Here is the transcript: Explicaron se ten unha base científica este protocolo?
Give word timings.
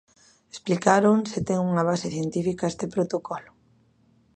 Explicaron 0.53 1.17
se 1.31 1.39
ten 1.47 1.59
unha 1.71 1.83
base 1.89 2.07
científica 2.15 2.69
este 2.71 2.85
protocolo? 2.95 3.51